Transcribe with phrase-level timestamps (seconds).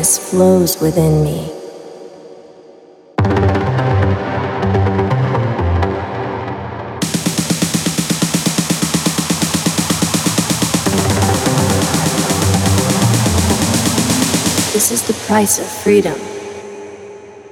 [0.00, 1.46] darkness flows within me.
[14.72, 16.18] This is the price of freedom.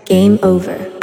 [0.06, 0.97] Game over.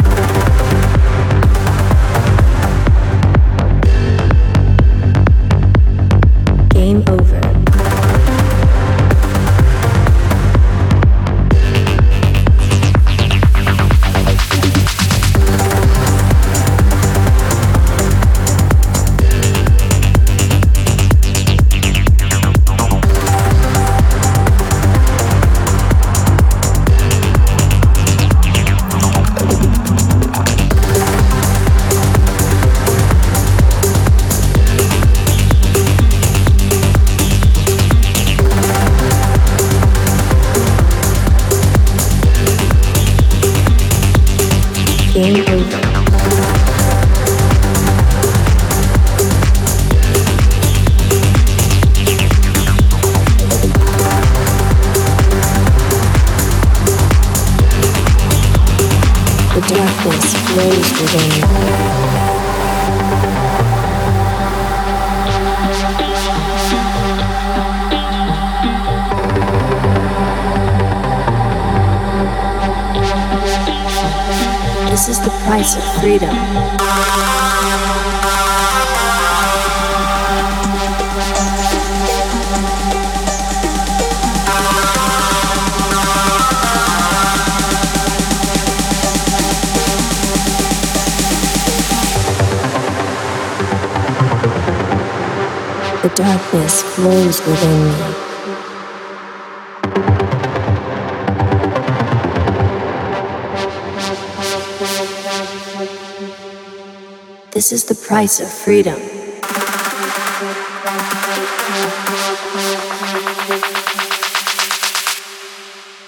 [107.55, 108.99] This is the price of freedom.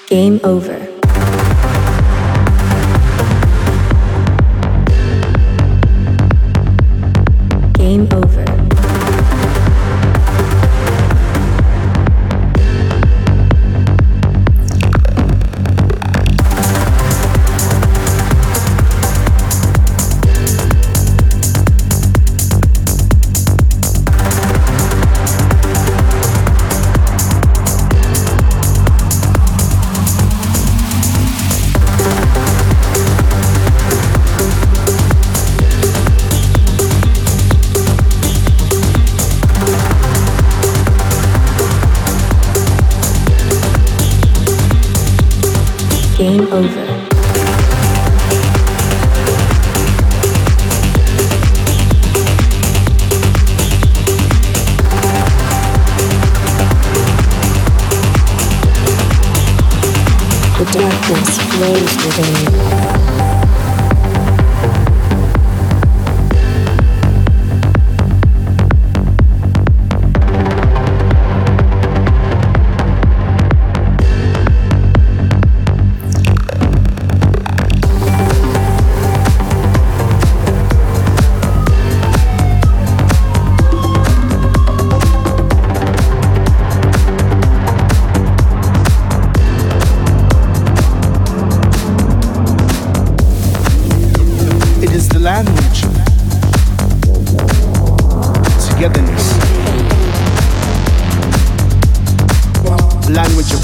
[0.08, 0.87] Game over.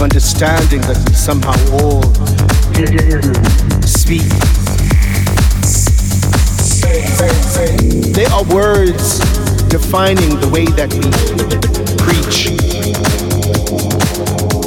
[0.03, 2.03] Understanding that we somehow all
[3.87, 4.27] speak.
[8.13, 9.19] They are words
[9.69, 11.01] defining the way that we
[12.03, 12.51] preach.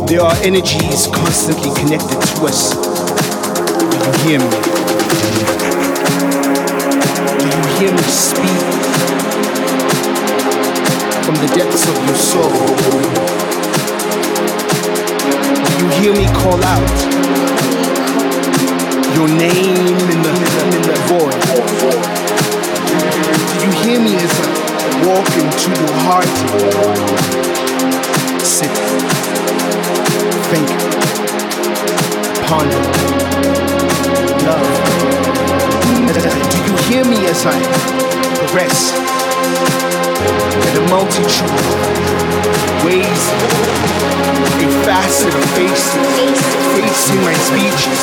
[0.09, 2.75] There are energies constantly connected to us.
[3.79, 4.49] Do you hear me?
[7.39, 8.63] Do you hear me speak
[11.25, 13.46] from the depths of your soul?
[16.01, 16.91] Hear me call out
[19.17, 20.33] your name in the,
[20.77, 21.33] in the void?
[23.51, 24.47] Do you hear me as I
[25.07, 26.37] walk into your heart?
[28.45, 28.73] Sit,
[30.51, 30.69] think,
[32.45, 32.83] ponder,
[34.45, 34.67] love.
[36.53, 37.57] Do you hear me as I
[38.37, 38.93] progress
[40.69, 43.23] in a multitude ways,
[44.63, 46.07] a facet of faces,
[46.75, 48.01] facing my speeches,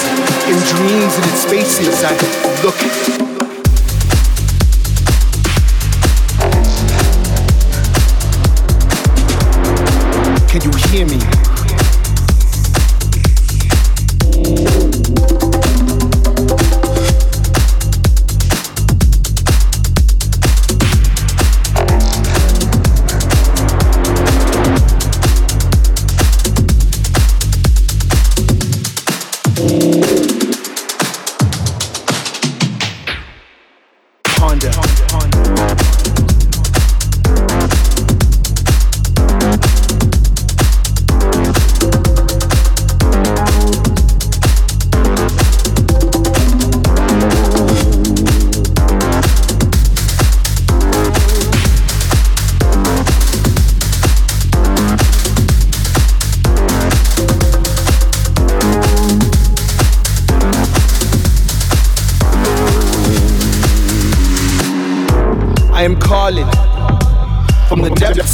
[0.48, 2.14] in dreams and in spaces I
[2.64, 3.23] look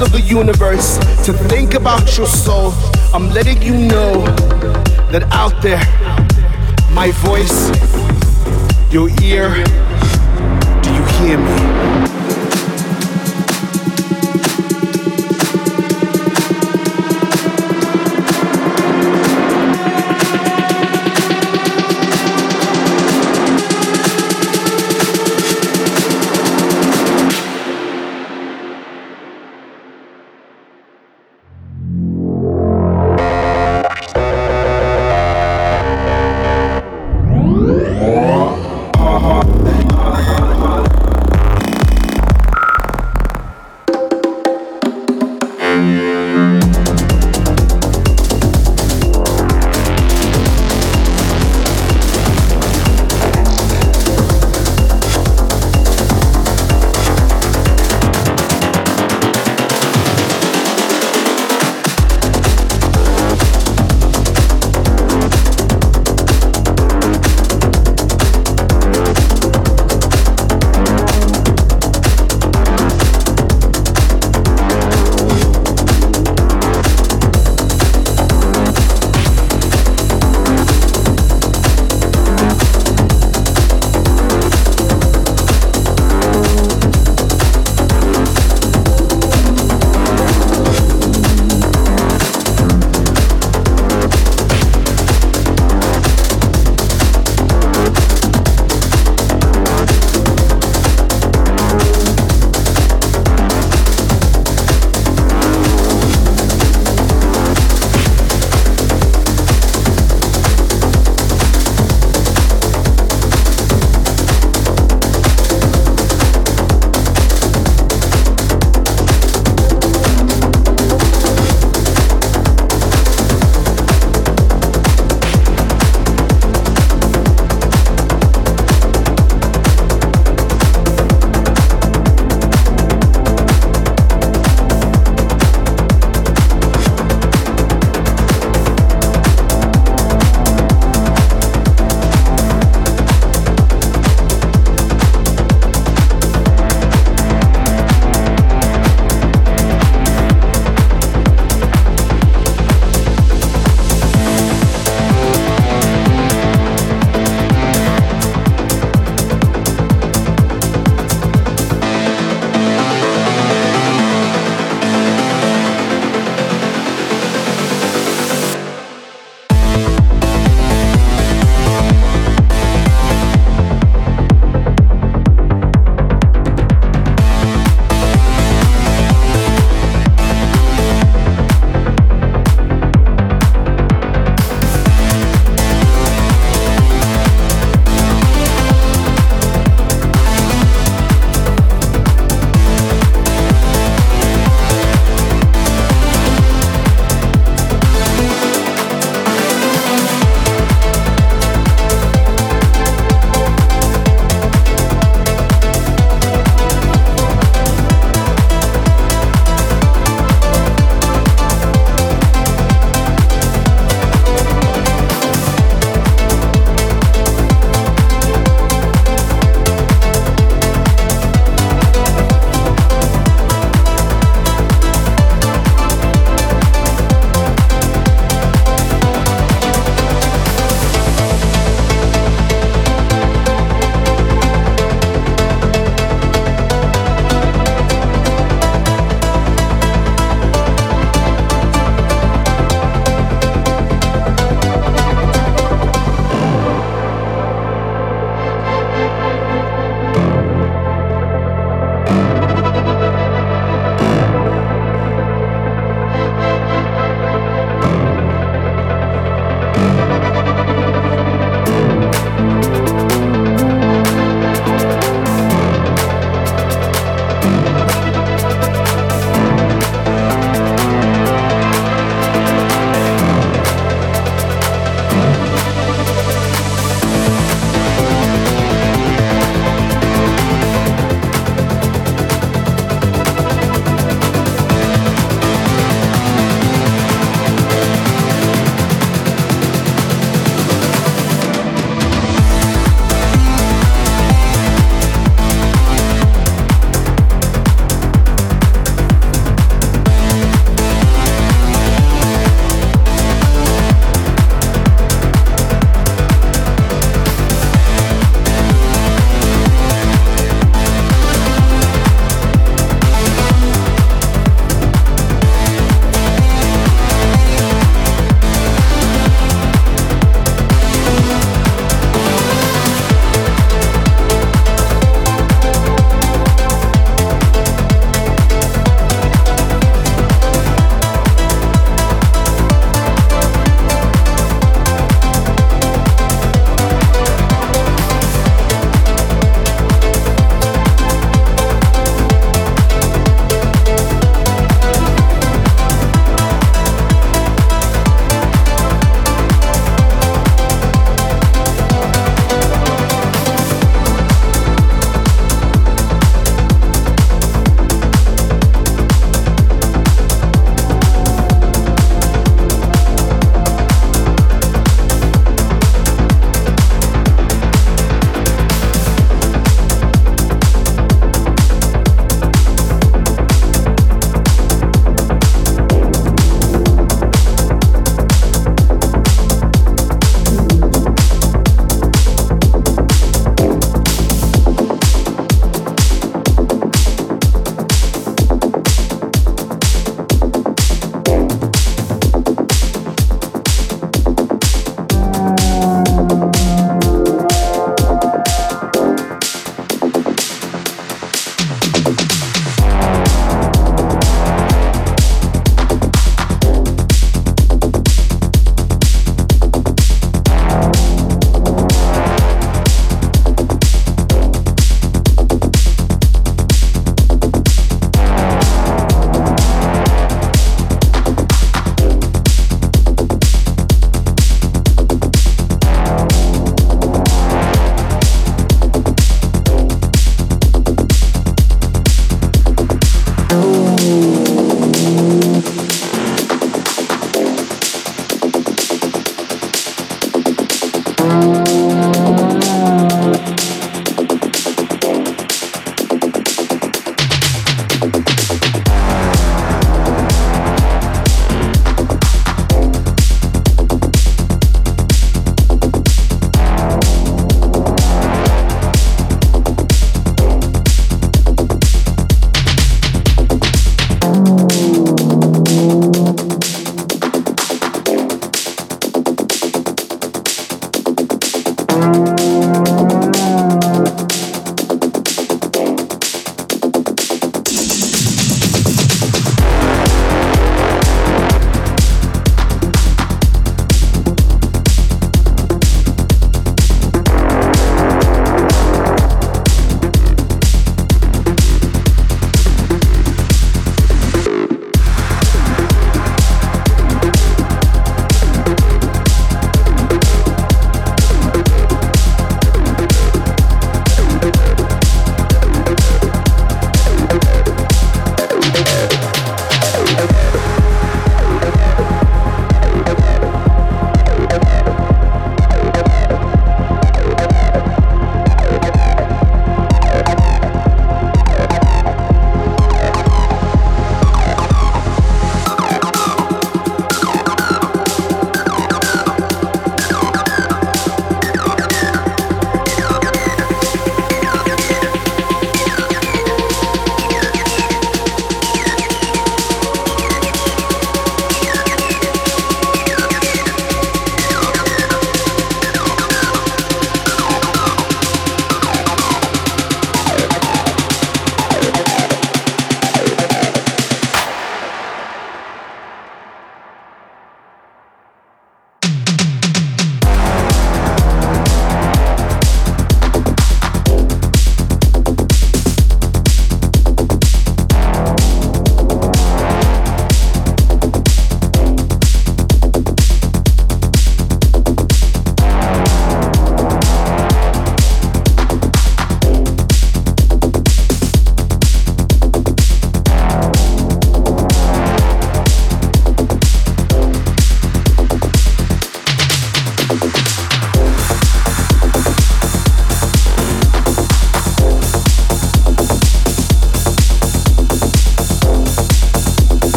[0.00, 2.72] of the universe to think about your soul.
[3.12, 4.24] I'm letting you know
[5.12, 5.84] that out there,
[6.92, 7.68] my voice,
[8.92, 9.50] your ear,
[10.82, 12.13] do you hear me?